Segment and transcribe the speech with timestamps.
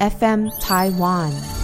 [0.00, 1.63] FM Taiwan。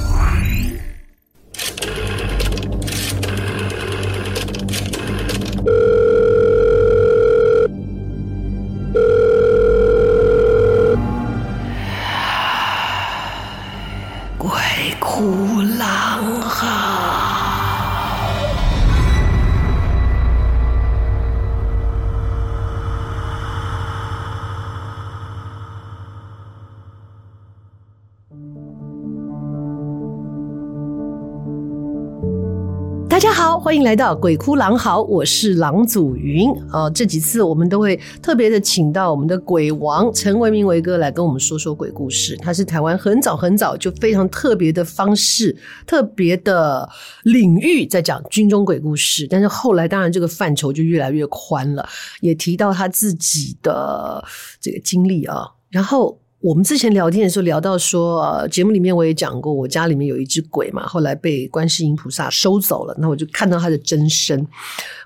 [33.21, 36.59] 大家好，欢迎来到鬼哭狼嚎，我是郎祖筠。
[36.73, 42.35] 呃，这几次我们都会特别的请到我们的鬼王陈为民为哥来跟我们说说鬼故事。
[42.39, 45.55] 他是台湾很早很早就非常特别的方式、
[45.87, 46.89] 特别的
[47.25, 51.87] 领域在讲军中鬼故事，但是后来当然这个范畴就越来越宽了，
[52.23, 54.25] 也提到他自己的
[54.59, 56.20] 这个经历啊，然后。
[56.41, 62.97] 我们之前聊天的时候聊到说，呃，节目里面我也讲过，我家里面有一只鬼嘛，后来被观世音菩萨收走了。
[62.99, 64.47] 那我就看到他的真身，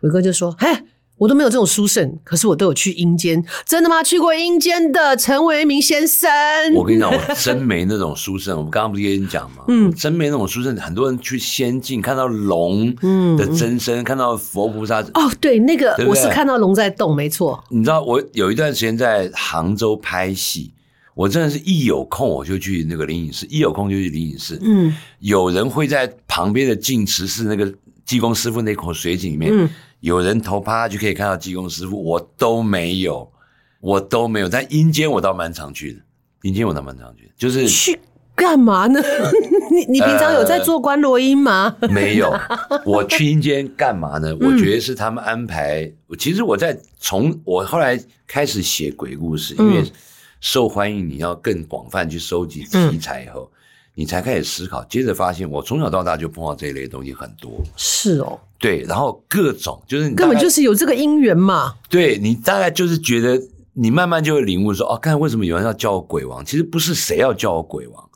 [0.02, 0.68] 伟哥就说：“嘿，
[1.18, 4.00] 我都没有这种殊胜，可是我都有去阴间，真的吗？
[4.00, 6.30] 去过阴间的陈为民先生。
[6.78, 8.56] ”我跟你讲，我真没那种殊胜。
[8.56, 9.64] 我们刚刚不是跟你讲吗？
[9.66, 10.76] 嗯，真没那种殊胜。
[10.76, 12.94] 很多人去仙境看到龙
[13.36, 15.00] 的真身，嗯、看到佛菩萨。
[15.14, 17.64] 哦，对，那个我是看到龙在动，没错。
[17.70, 20.70] 你知道，我有一段时间在杭州拍戏。
[21.14, 24.58] 我真的是一有空我就去那个灵隐寺，一有空就去灵隐寺。
[24.62, 27.72] 嗯，有人会在旁边的净池寺那个
[28.04, 29.70] 济公师傅那口水井里面，嗯，
[30.00, 33.30] 有人头趴下就可以看到济公师傅，我都没有，
[33.80, 34.48] 我都没有。
[34.48, 36.00] 但阴间我倒蛮常去的，
[36.42, 37.96] 阴间我倒蛮常去的，就是去
[38.34, 39.00] 干嘛呢？
[39.70, 41.76] 你你平常有在做观落音吗？
[41.78, 42.36] 呃，没有，
[42.84, 44.36] 我去阴间干嘛呢？
[44.40, 45.82] 我觉得是他们安排。
[46.08, 49.80] 嗯，其实我在从我后来开始写鬼故事，因为。
[49.80, 49.90] 嗯
[50.44, 53.56] 受欢迎，你要更广泛去收集题材以后，嗯、
[53.94, 54.84] 你才开始思考。
[54.84, 57.62] 接着发现，我从小到大就碰到这一类东西很多。
[57.78, 61.74] 是哦，对，然后各种就是你根本就是有这个因缘嘛。
[61.88, 63.42] 对，你大概就是觉得，
[63.72, 66.44] 你慢慢就会领悟说，哦，看为什么有人要叫我鬼王？
[66.44, 68.10] 其实不是谁要叫我鬼王，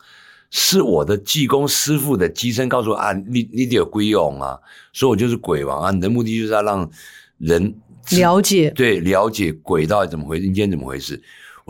[0.51, 4.59] 是我的济公师傅的机身告诉我啊，你你得有鬼用啊，
[4.93, 5.91] 所以我就是鬼王啊。
[5.91, 6.91] 你的目的就是要让
[7.39, 7.75] 人
[8.11, 11.19] 了解，对，了解鬼到底怎么回事，人间怎么回事。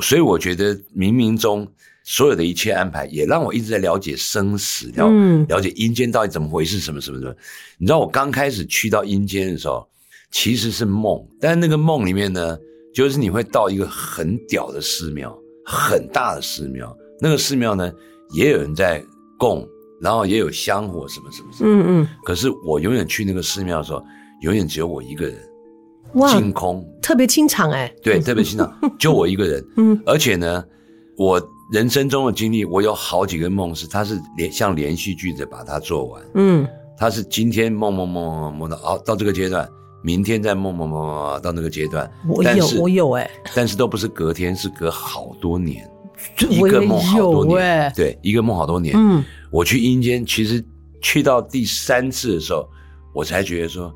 [0.01, 1.67] 所以我觉得冥冥中
[2.05, 5.09] 所有的一切安排，也让我一直在了解生死，了
[5.49, 7.35] 了解阴间到底怎么回事，什么什么什么。
[7.79, 9.87] 你知道我刚开始去到阴间的时候，
[10.31, 12.57] 其实是梦，但是那个梦里面呢，
[12.95, 17.93] 就是你会到一个很屌的寺庙，很大的寺庙，那个寺庙呢
[18.33, 19.05] 也有人在
[19.39, 19.69] 供，
[20.01, 21.71] 然后也有香火，什么什么什么。
[21.71, 22.09] 嗯嗯。
[22.25, 24.03] 可是我永远去那个寺庙的时候，
[24.43, 25.37] 永远只有我一个人。
[26.15, 29.65] 哇，清空，特别清场哎，对，特别清场， 就我一个人。
[29.77, 30.65] 嗯，而且呢，
[31.17, 31.41] 我
[31.73, 36.23] 人生中的经历，我有好几个梦是，它是连像连续剧的把它做完。
[36.35, 39.69] 嗯，它是今天梦梦梦梦梦到哦，到这个阶段，
[40.03, 42.11] 明天再梦梦梦梦到那个阶段。
[42.27, 45.89] 我有，我有哎，但是都不是隔天，是隔好多年，
[46.49, 47.93] 一个梦好多年。
[47.95, 48.95] 对，一个梦好多年。
[48.97, 50.65] 嗯，我去阴间，其实
[51.03, 52.67] 去到第三次的时候，
[53.15, 53.93] 我才觉得说。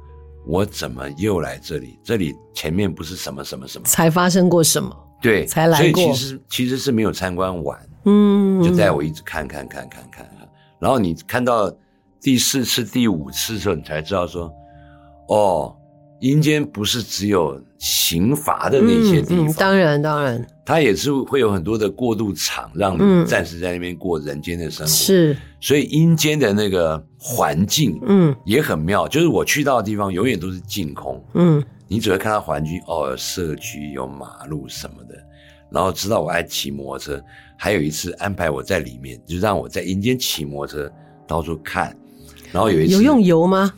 [0.46, 1.98] 我怎么又来这里？
[2.02, 3.84] 这里前面不是什么什么什么？
[3.86, 4.94] 才发生过什么？
[5.20, 6.02] 对，才来过。
[6.02, 10.48] 所以其实其实是没有参观完，嗯，就带我一直看看看看看看。
[10.80, 11.72] 然后你看到
[12.20, 14.52] 第四次、第五次的时候，你才知道说，
[15.28, 15.76] 哦，
[16.20, 19.46] 阴间不是只有刑罚的那些地方。
[19.46, 24.92] 嗯嗯，当然当然，它也是会有很多的过渡场，让你暂时在那边过人间的生活。
[24.92, 25.36] 是。
[25.60, 29.06] 所以阴间的那个环境，嗯，也很妙。
[29.06, 35.14] 就是我去到的地方，永远都是净空，嗯，你只会看到环境，哦，有社区，有马路什么的。
[35.70, 37.24] 然后知道我爱骑摩托车，
[37.56, 40.92] 还有一次安排我在里面，就让我在阴间骑摩托车
[41.26, 41.96] 到处看。
[42.52, 43.72] 然后有一次有用油吗？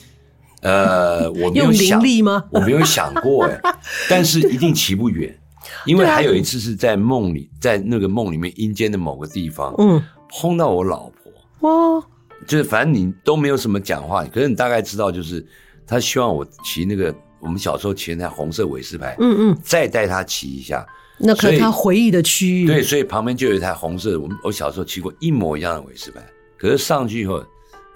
[0.62, 2.42] 呃，我没有想，力吗？
[2.50, 3.60] 我没有想过哎，
[4.08, 5.38] 但是一定骑不远，
[5.86, 11.32] 因为还有一次是在梦里，在那个梦里面阴间的某个地方，嗯，碰到我老婆。
[11.61, 12.06] 哇，
[12.46, 15.46] 就是反正你都没有什么讲话，可是你大概知道，就是
[15.87, 20.87] 他希望我骑那个我们小时候骑的那红色韦斯牌，嗯嗯，再带他骑一下，
[21.19, 22.66] 那可是他回忆的区域。
[22.66, 26.20] 对，所以旁边就有一台红色，我们我小时候骑过一模一样的韦斯牌，
[26.58, 27.43] 可是上去以后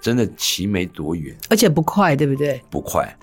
[0.01, 2.61] 真的骑没多远，而且不快，对不对？
[2.69, 3.15] 不快。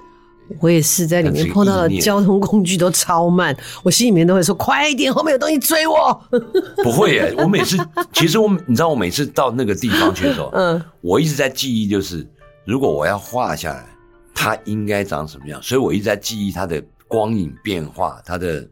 [0.60, 6.22] 我也是在里面碰到的交通工具都超慢，我心里面都会说快一点，后面有东西追我。
[6.82, 7.76] 不会耶，我每次
[8.12, 12.26] 其实我你知道我每次到那个地方去的时候，嗯，我一直在记忆，就是
[12.64, 13.87] 如果我要画下来，
[14.34, 18.66] 它应该长什么样，所以我一直在记忆它的光影变化，它的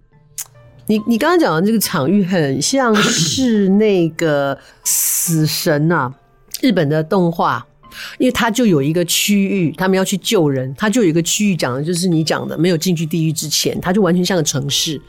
[0.87, 6.15] 你你刚刚讲的这个场域很像是那个死神呐、啊，
[6.61, 7.67] 日本的动画，
[8.19, 15.01] 因为他就有一个区域，他们要去救人，他就有一个区域讲的就是你讲的，没有进去地狱之前，他就完全像个城市，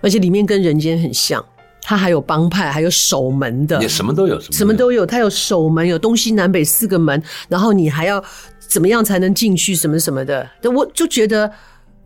[0.00, 1.44] 而且里面跟人间很像，
[1.82, 8.22] 他还有帮派，还有守门的，也什么都有，什么都有，什么都有，守门，有东西南北四个门，然后你还要
[8.58, 11.50] 怎么样才能进去，什么什么的，我就觉得。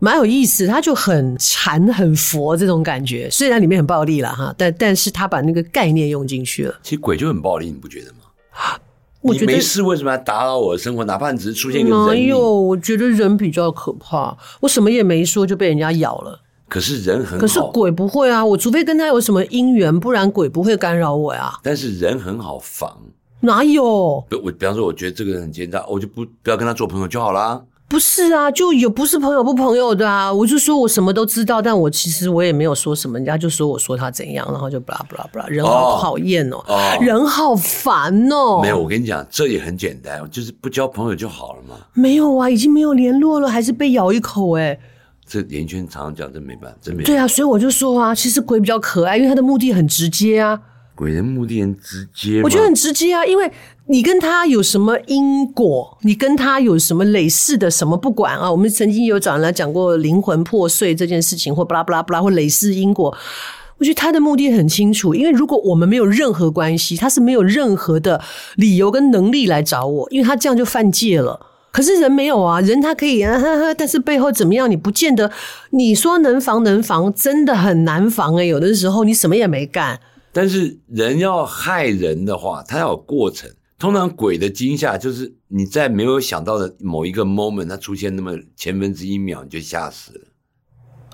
[0.03, 6.73] 蛮有意思，他就很禅很佛这种感觉，虽然里面很暴力了哈，但但是他把那个概念用进去了。
[6.81, 8.17] 其实鬼就很暴力，你不觉得吗？
[9.21, 11.03] 我觉得你没事为什么要打扰我的生活？
[11.05, 14.35] 哪怕你只是出现一个人，没有，我觉得人比较可怕。
[14.61, 16.39] 我什么也没说就被人家咬了。
[16.67, 21.53] 可是人很好，可是鬼不会啊，我除非跟他有什么姻缘，不然鬼不会干扰我呀。
[21.61, 22.97] 但是人很好防，
[23.41, 23.83] 哪有？
[23.85, 27.61] 我比方说，我觉得这个人很奸诈，我就不不要跟他做朋友就好了。
[27.91, 30.31] 不是啊，就有不是朋友不朋友的啊。
[30.31, 38.61] 我就说我什么都知道，但我其实我也没有说什么，人家就说我说他怎样，然后就巴拉巴拉巴拉，人好讨厌哦，哦人好烦哦。
[38.61, 41.75] 没有，我跟你讲，这也很简单，就是不交朋友就好了嘛。
[41.91, 44.79] 没有啊，已经没有联络了，还是被咬一口哎。
[45.27, 47.11] 这演艺圈常常讲，真没办法，真没办法。
[47.11, 50.57] 对啊，所以我就说啊，其实鬼比较可爱，因为他的目的很直接啊。
[51.01, 53.51] 鬼的目的很直接，我觉得很直接啊，因为
[53.87, 58.51] 你跟他有什么因果，你跟他有什么累世的什么，不管啊。
[58.51, 63.17] 我们曾经有找人来讲过灵魂破碎这件事情，或巴拉巴拉巴拉，或累世因果。
[63.79, 68.21] 我觉得他的目的很清楚，因为如果我们没有任何关系，他是没有任何的
[68.57, 71.47] 理由跟能力来找我，因为他这样就犯戒了。
[71.71, 75.31] 可是人没有啊，人他可以啊，呵呵，但是背后怎么样，你不见得。
[75.71, 79.99] 你说能防能防，真的很难防哎、有的时候你什么也没干。
[80.33, 83.49] 但是人要害人的话，他要有过程。
[83.77, 90.21] 通常鬼的惊吓就是你在没有想到的某一个 moment，它出现那么千分之一秒，你就吓死了。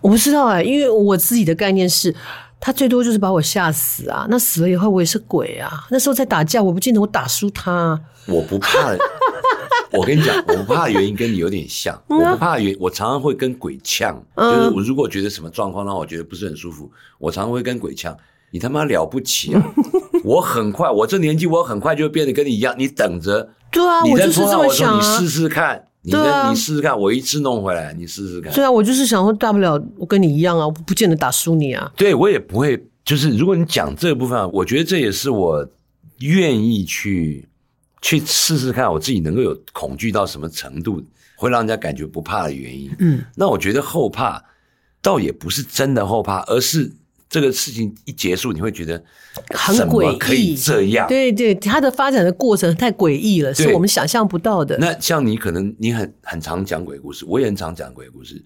[0.02, 2.14] 我不知道哎、欸，因为我自己的概念是，
[2.60, 4.28] 他最多就是把我吓死啊。
[4.30, 5.88] 那死了以后，我也是鬼啊。
[5.90, 7.98] 那时候在打架，我不见得我打输他。
[8.28, 8.94] 我不怕，
[9.98, 11.98] 我跟你讲，我不怕的原因跟你有点像。
[12.10, 18.16] 我不怕原，我常常会跟鬼呛，就是我如果觉得什么状况让我觉得不是很舒服，我常常会跟鬼呛。
[18.52, 19.74] 你他妈了不起啊！
[20.24, 22.74] 我很快，我这年纪，我很快就会变得跟你一样。
[22.78, 25.20] 你等着，对啊，我就是这么想啊。
[25.20, 26.14] 你试试看，你
[26.50, 28.54] 你试试看，我一次弄回来，你试试看。
[28.54, 31.92] 对啊，我就是想说，大不了我跟你一样啊，我不见得打输你啊。
[31.98, 35.68] 对，我也不会，就是如果你讲这部分，我觉得这也是我
[36.20, 37.48] 愿意去
[38.02, 41.04] 去试试看，我自己能够有恐惧到什么程度，
[41.36, 42.90] 会让人家感觉不怕的原因。
[43.00, 44.42] 嗯，那我觉得后怕
[45.02, 46.90] 倒也不是真的后怕，而是。
[47.30, 49.04] 这个事情一结束，你会觉得
[49.50, 51.08] 很诡异，可以这样？
[51.08, 54.78] 对对，它的发展的过程太诡异了，是我们想象不到的。
[54.78, 58.42] 那像你可能你很很常讲鬼故事，我也很常讲鬼故事。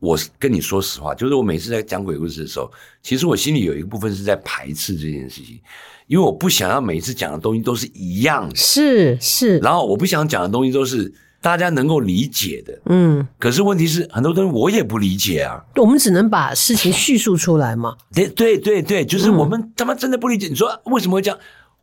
[0.00, 2.70] 我跟你说实话，就是我每次在讲鬼故事的时候，
[3.02, 5.60] 其实我心里有一个部分是在排斥这件事情，
[6.06, 9.58] 因为我不想要每次讲的东西都是一样的，是是。
[9.58, 11.12] 然后我不想讲的东西都是。
[11.44, 15.62] 大家能够理解的，嗯，可是问题是很多东西我也不理解啊。
[15.76, 17.96] 我们只能把事情叙述出来嘛。
[18.14, 20.48] 对对对对，就是我们他妈真的不理解。
[20.48, 21.38] 你说为什么会这样？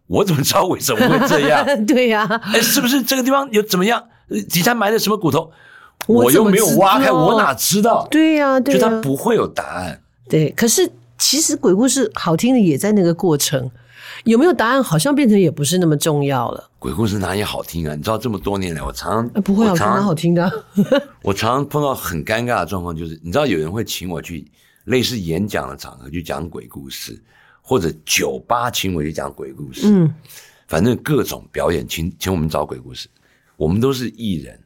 [0.07, 1.63] 我怎么知道为什么会这样？
[1.85, 4.03] 对呀，哎，是不是这个地方有怎么样？
[4.49, 5.51] 底下埋了什么骨头？
[6.07, 8.07] 我又没有挖开，我哪知道？
[8.09, 10.01] 对呀，对呀，就他不会有答案。
[10.27, 13.69] 对，可是其实鬼故事好听的也在那个过程。
[14.25, 14.83] 有没有答案？
[14.83, 16.69] 好像变成也不是那么重要了。
[16.77, 17.95] 鬼故事哪里好听啊？
[17.95, 20.51] 你知道这么多年来，我常常、欸、不会，我常常好听的。
[21.23, 24.45] 我常常碰到很尴尬的状况，就是你知道有人会请我去
[24.85, 27.21] 类似演讲的场合去讲鬼故事，
[27.61, 29.81] 或者酒吧请我去讲鬼故事。
[29.85, 30.13] 嗯，
[30.67, 33.07] 反正各种表演，请请我们找鬼故事。
[33.57, 34.59] 我们都是艺人。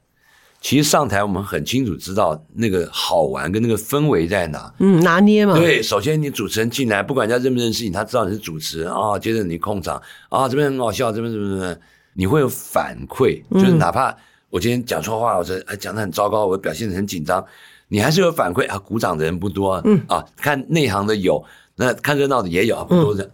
[0.66, 5.54] 其实上台我们很清楚知道那个好玩跟那个氛围在哪，嗯，拿捏嘛。
[5.54, 9.20] 对，首先你主持人进来，不管人家认不认识你，他知道你是主持人啊。
[9.20, 11.78] 接着你控场啊，这边很好笑，这边怎么怎么，
[12.16, 14.18] 你会有反馈，就是哪怕
[14.50, 17.46] 我今天讲错话，我这还讲的很糟糕，我表现的很紧张，
[17.88, 18.76] 你还是有反馈啊。
[18.80, 21.46] 鼓掌的人不多，嗯啊，看内行的有，
[21.76, 23.24] 那看热闹的也有，不多的。
[23.24, 23.32] 嗯、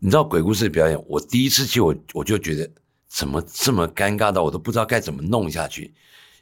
[0.00, 2.68] 你知道鬼故事的表演，我第一次去我我就觉得
[3.08, 5.90] 怎么这么尴尬到我都不知道该怎么弄下去。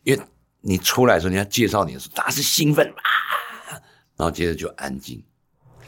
[0.02, 0.22] 因为
[0.60, 3.76] 你出来的时候，人家介绍你的时候，大家是兴奋啊，
[4.16, 5.22] 然后接着就安静，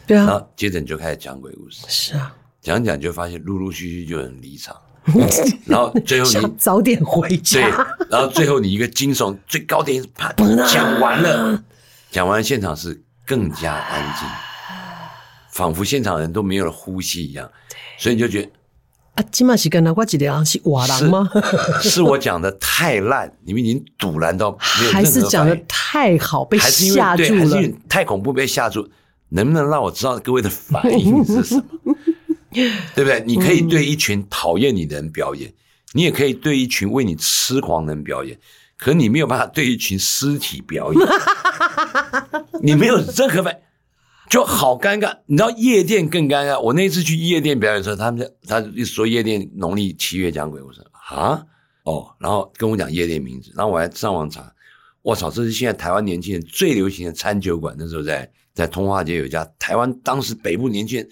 [0.06, 4.76] 对啊，然后接着你就开始讲鬼故事，是啊，讲讲就发现陆陆续续就有人离场，
[5.66, 10.32] 然后最后你早点回家，对，然后最后你一个惊悚最高点啪
[10.68, 11.64] 讲完了，
[12.10, 14.28] 讲完现场是更加安静，
[15.50, 17.50] 仿佛现场人都没有了呼吸一样，
[17.98, 18.50] 所以你就觉得。
[19.14, 21.30] 啊，今嘛是跟他我几条是瓦郎吗？
[21.82, 24.50] 是，是我讲的太烂， 你们已经堵拦到
[24.80, 27.40] 没有，还是讲的太好被吓住了？
[27.40, 28.88] 还是因为太恐怖被吓住？
[29.28, 31.94] 能不能让我知道各位的反应是什么？
[32.94, 33.22] 对不对？
[33.26, 35.52] 你可以对一群讨厌你的人表演，
[35.92, 38.38] 你也可以对一群为你痴狂的人表演，
[38.78, 41.08] 可你没有办法对一群尸体表演，
[42.62, 43.60] 你没有任何反应，
[44.32, 45.14] 就好尴尬。
[45.26, 46.58] 你知道夜店更尴尬。
[46.58, 51.44] 我那次去夜店表演的时候，他们他一说夜店农历七月讲鬼，我说啊
[51.84, 54.50] 哦，然后跟我讲夜店名字，然后我还上网查，
[55.02, 57.76] 我操，这是现在台湾年轻人最流行的餐酒馆。
[57.78, 61.06] 那时候在在通化街有一家台湾当时北部年轻人。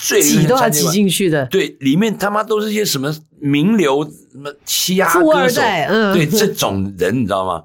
[0.00, 7.64] 最挤都要挤进去的，对，里面他妈都是些什么名流、什么欺压歌手，嗯，对，这种人你知道吗？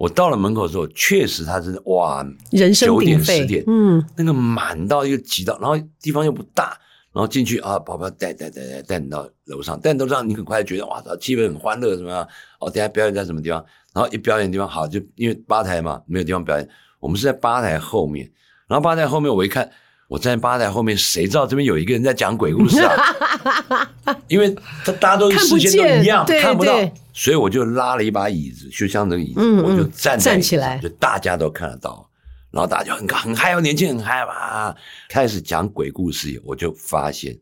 [0.00, 6.68] 我到了门口的时候，确实他是哇，人声鼎沸，九点十点，嗯，那个满到一个挤到，然后地方又不大，
[7.12, 12.26] 然后进去啊，宝宝带带带带带你到楼上，带你到楼上，你很快觉得哇，气氛很欢乐，什么样？
[12.60, 13.62] 哦，等下表演在什么地方？
[13.92, 16.66] 然后一表演地方好，就因为吧台嘛，没有地方表演，
[16.98, 18.26] 我们是在吧台后面，
[18.68, 19.70] 然后吧台后面我一看。
[20.10, 23.94] 我站在吧台后面，谁知道这边有一个人在讲鬼故事啊？
[24.26, 24.52] 因为
[24.84, 26.74] 他大家都视线都一样，看不到，
[27.12, 32.10] 所以我就拉了一把椅子，就像这个椅子，我就站在站起来，就大家都看得到，
[32.50, 34.74] 然后大家就很很嗨哦，年轻人很嗨嘛，
[35.08, 37.38] 开始讲鬼故事，我就发现，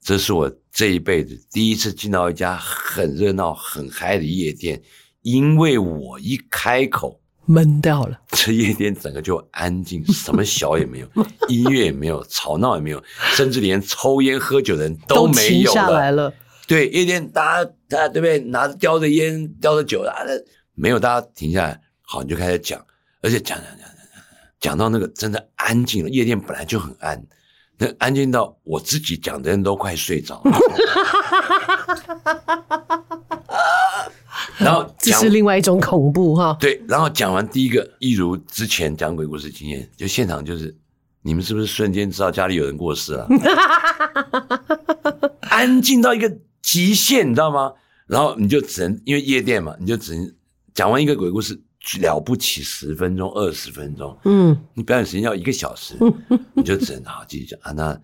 [0.00, 4.80] 这是我这一辈子第一次进到一家很热闹、很嗨的夜店，
[5.22, 7.19] 因为我一开口。
[7.50, 11.08] 闷掉了，这夜店整个就安静，什么小也没有，
[11.50, 13.02] 音乐也没有，吵闹也没有，
[13.34, 15.74] 甚至连抽烟喝酒的人都没有了。
[15.74, 16.32] 下来了，
[16.68, 18.38] 对，夜店大家大家对不对？
[18.38, 20.14] 拿着叼着烟，叼着酒，啊，
[20.76, 22.80] 没有，大家停下来，好，你就开始讲，
[23.20, 23.88] 而且讲讲讲讲
[24.60, 26.10] 讲到那个真的安静了。
[26.10, 27.20] 夜店本来就很安，
[27.78, 30.56] 那安静到我自己讲的人都快睡着了。
[34.58, 36.56] 然后这是另外一种恐怖哈。
[36.60, 40.74] 对，然后讲完第一个，一如之前讲鬼故事经验，就现场就是
[41.22, 43.28] 你们是不是瞬间知道家里有人过世了？
[45.50, 47.72] 安静到一个极限，你知道吗？
[48.06, 50.32] 然后你就只能因为夜店嘛，你就只能
[50.74, 51.60] 讲完一个鬼故事，
[52.00, 55.94] 了不起十分钟、二十分钟，嗯，你表演时间要一个小时，
[56.54, 57.72] 你就只能好继续讲啊。
[57.72, 58.00] 那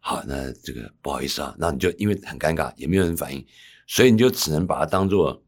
[0.00, 3.44] 好，那这个不好意思啊，那你就因为很尴尬，也没有人反应，
[3.86, 5.40] 所以你就只能把它当做。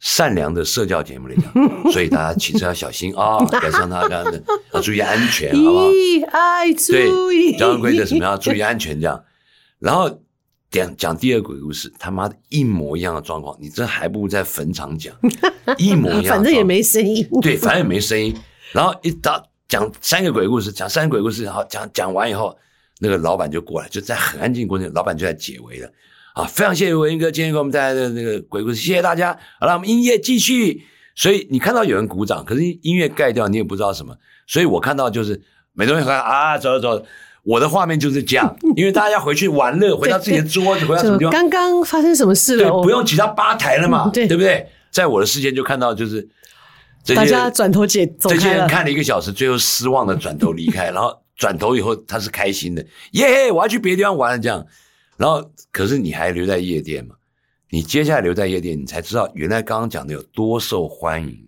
[0.00, 1.52] 善良的社交节目里讲，
[1.92, 3.44] 所以大家骑车要小心啊！
[3.50, 5.86] 赶上他刚刚的要注意安全，好不好？
[6.88, 9.24] 对，交通规则什么要注意安全这样。
[9.80, 10.20] 然后
[10.70, 15.14] 讲讲第二个鬼故事，他妈的一模一样的状况，你这还不如在坟场讲，
[15.78, 17.28] 一模一样，反正也没声音。
[17.42, 18.32] 对，反正也没声音。
[18.72, 22.56] 然后一到讲三个鬼故事，讲三个鬼故事，然后讲讲完以后，
[23.00, 25.90] 那个老板就过来，就在很安静过程，老板就在解围了。
[26.38, 29.36] 啊，非常谢谢文英哥今天给我们带来的那个鬼故事，谢谢大家。
[29.58, 30.84] 好了，我们音乐继续。
[31.16, 34.14] 所以你看到有人鼓掌，可是音乐盖掉，你也不知道什么。
[34.46, 35.42] 所以我看到就是
[35.72, 37.04] 美东人回来啊，走走走。
[37.42, 41.32] 我的画面就是这样，因为大家回去玩乐，回到自己的桌子，回到什么地方？
[41.32, 42.70] 刚刚发生什么事了？
[42.70, 44.64] 对，不用挤到吧台了嘛，对，对不对？
[44.92, 46.22] 在我的视线就看到就是
[47.02, 54.64] 这些大家转头解走，这些人看了一个小时，最后失望的转头离开，然后转头以后他是开心的，耶，我要去别的地方玩了这样。
[55.18, 57.16] 然后，可是你还留在夜店嘛？
[57.70, 61.44] 你接下来留在夜店，你才知道原来刚刚讲的有多受欢迎。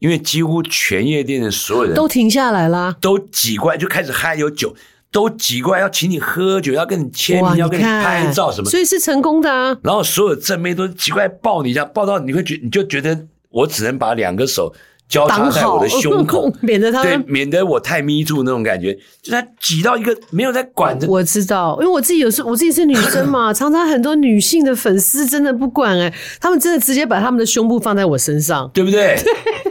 [0.00, 4.74] 因为几乎全夜店的所有人都停下来啦，都挤过来就开始嗨，有酒
[5.12, 9.78] 都挤过来要请你喝酒，要跟你签名，要跟你拍照什么，所以是成功的啊。
[9.84, 14.74] 然后所有正妹都挤过来抱你一下，抱到你会觉你就觉得我只能把两个手。
[15.08, 21.06] 交叉在我的胸口， 免得他对，免得我太迷住那种感觉，就他挤到一个没有在管的。
[21.06, 29.16] 我知道，因为我自己有时候我自己是女生嘛， 常常很多女性的粉丝真的不管哎、欸，他们真的直接把他们的胸部放在我身上，对不对？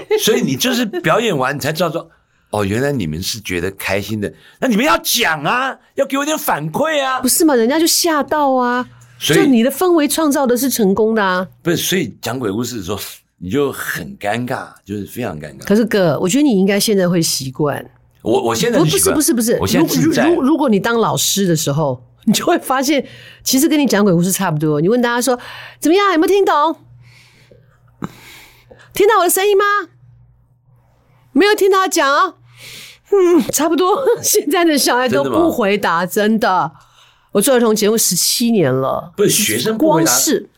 [0.08, 2.08] 对， 所以你就是表演完你才知道说，
[2.52, 7.56] 哦，原来你们是觉得开心的，那你们要讲啊，要给我点反馈啊，不是嘛？
[7.56, 8.86] 人家就吓到啊，
[9.18, 11.78] 所以就你的氛围创造的是成功的啊，不是？
[11.78, 13.00] 所以讲鬼故事的时候。
[13.44, 15.66] 你就很尴尬，就是非常尴尬。
[15.66, 17.84] 可是哥，我觉得你应该现在会习惯。
[18.22, 23.04] 我我现在不是不是不是，我现在如如如果你当老师的时候，你就会发现，
[23.44, 24.80] 其实跟你讲鬼故事差不多。
[24.80, 25.40] 你问大家说
[25.80, 26.76] 怎么样，有没有听懂？
[28.94, 29.64] 听到我的声音吗？
[31.32, 32.36] 没有听到讲？
[33.10, 34.06] 嗯，差不多。
[34.22, 36.72] 现在的小孩都不回答，真的，真的。
[37.32, 40.12] 我做儿童节目十七年了，不是学生不回答。
[40.12, 40.51] 光是。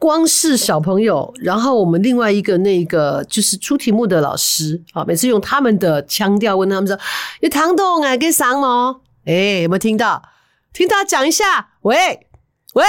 [0.00, 6.98] 光是小朋友，然后我们另外一个那个就是出题目的老师啊，每次用他们的腔调问他们说
[7.40, 8.16] ：“有听懂啊？
[8.16, 8.96] 给上吗？
[9.26, 10.22] 哎，有没有听到？
[10.72, 11.68] 听到讲一下。
[11.82, 11.94] 喂，
[12.72, 12.84] 喂，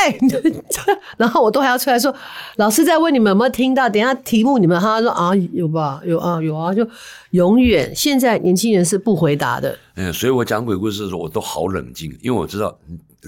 [1.18, 2.15] 然后我都还要出来说，
[2.56, 3.89] 老师在问你们有没有听到？
[3.89, 6.88] 等一下题目你们哈说啊有吧有啊有啊，就
[7.32, 9.77] 永远现在年轻人是不回答的。
[9.96, 12.80] 嗯，所以我讲鬼故事的时候我都好冷静，因为我知道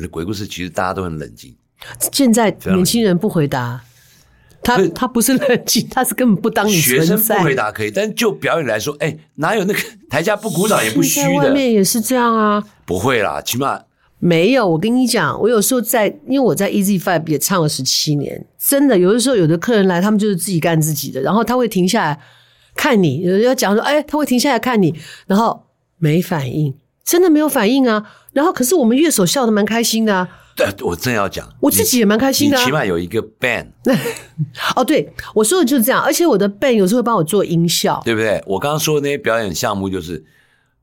[0.10, 1.54] 鬼故事其实大家都很冷静。
[2.12, 3.82] 现在年轻人不回答，
[4.62, 6.72] 他他不是冷静， 他是根本不当你。
[6.72, 11.34] 学生不回答可以，但就表演来说，哎，哪有那个台下不鼓掌也不虚的？
[11.36, 13.82] 外面也是这样啊，不会啦，起码。
[14.20, 22.18] 没有，我跟你讲，我有时候在，因为我在 Easy Five 也唱了十七年，真的，有的时候有的客人来，他们就是自己干自己的，然后他会停下来
[22.74, 24.96] 看你，有人要讲说，哎，他会停下来看你，
[25.28, 25.66] 然后
[25.98, 26.74] 没反应，
[27.04, 28.10] 真的没有反应啊。
[28.32, 30.30] 然后可是我们乐手笑的蛮开心的啊。
[30.56, 32.60] 对，我正要讲，我自己也蛮开心的啊。
[32.60, 33.68] 你起码有一个 band。
[34.76, 38.44] 哦，对，我说的就是这样，而且我的 band 有时候会帮我做音效，对不对？
[38.48, 40.24] 我刚刚说的那些表演项目就是。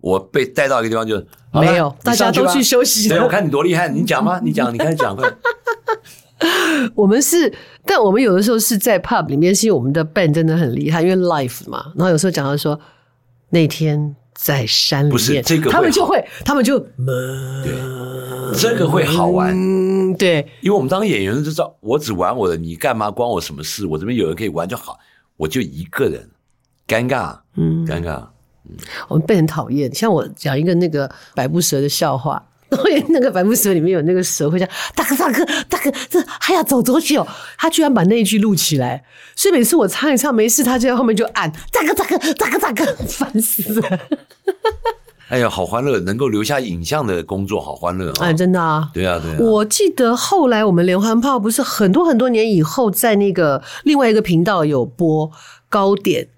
[0.02, 3.06] 我被带到一个地方就，是没有，大家都去休息。
[3.06, 4.40] 对，我看你多厉害，你讲吗？
[4.42, 5.30] 你讲，你开始讲快。
[6.96, 7.52] 我们是，
[7.84, 11.92] 但我们有的时候是在 pub 里面，是因为我们的 band 真的很厉害，因为 live 嘛。
[11.96, 12.80] 然后有时候讲到说，
[13.50, 19.52] 那天在山里面，不是这个，他们就会，他们就，对，这个会好玩。
[19.54, 23.86] 嗯，对，因为我们当演员就知道，我只玩我的，你干嘛关我什么事？
[23.86, 24.98] 我这边有人可以玩就好，
[25.36, 26.26] 我就一个人，
[26.88, 28.16] 尴尬，嗯，尴尬。
[28.16, 28.76] 嗯
[29.08, 32.40] 我们被人讨厌，像我讲一个那个百步蛇的笑话，
[33.08, 37.26] 那个百步蛇里面有那个蛇会讲大哥大哥大哥，这还要走多久？
[37.58, 39.02] 他居然把那一句录起来，
[39.34, 43.98] 所以每次我唱一唱没事，他就在后面就按大哥大哥大哥大哥，烦死了！
[45.28, 48.26] 哎呀，好欢乐，能够留下影像的工作好欢乐啊！
[48.26, 49.36] 哎，真的啊，对啊对啊。
[49.38, 55.30] 我记得后来我们连环炮不是很多很多年以后，在那个另外一个频道有播
[55.68, 56.28] 高点。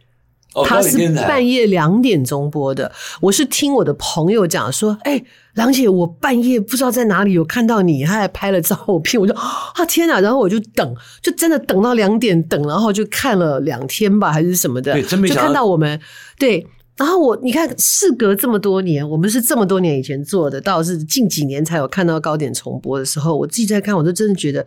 [0.67, 2.93] 他是半夜两点钟播的，
[3.23, 15.99] 我是听我的朋友讲说，哎、欸，郎姐，我半夜不知道在哪里有看到你，他还拍了照片，我就啊天哪，然后我就等，就真的等到两点等，然后就看了两天吧，还是什么的，对，真没想到，就看到我们，
[16.39, 16.67] 对，
[16.97, 24.67] 然后我你看，事隔这么多年，我们是这么多年以前做的，倒是近几年才有看到高点重播的时候，我自己在看，我都真的觉得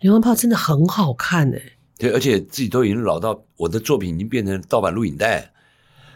[0.00, 1.72] 连环炮真的很好看哎、欸。
[1.98, 5.50] 对，而且自己都已经老到我的作品已经变成盗版录影带，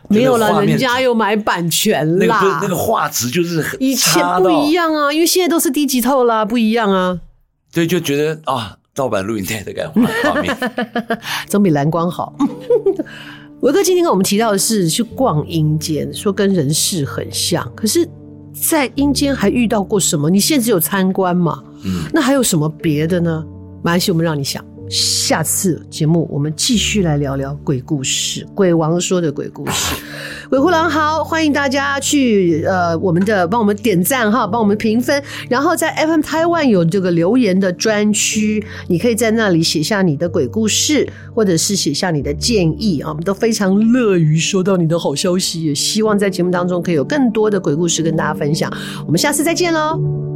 [0.09, 2.41] 没有了，人家又买版权啦。
[2.41, 7.21] 那个那个画质就是很以前不一样啊，因为现在都是低级透啦，不一样啊。
[7.73, 10.57] 对，就觉得啊，盗版录影带的感觉画面
[11.47, 12.35] 总比蓝光好。
[13.62, 18.09] 维哥今天跟我们提到的是去逛阴间，说跟人世很像，可是，
[18.53, 20.29] 在阴间还遇到过什么？
[20.29, 21.62] 你现在只有参观嘛？
[21.85, 23.44] 嗯，那还有什么别的呢？
[23.85, 24.64] 没关系，我们让你想。
[24.92, 29.94] 下次节目我们继续来聊聊鬼故事，鬼王说的鬼故事。
[30.50, 48.70] 鬼哭狼嚎，欢迎大家去呃我们的帮我们点赞哈，帮我们评分，然后在 FM Taiwan 有这个留言的专区，你可以在那里写下你的鬼故事，或者是写下你的建议啊，我们都非常乐于收到你的好消息，也希望在节目当中可以有更多的鬼故事跟大家分享。
[49.07, 50.32] 我们下次再见喽。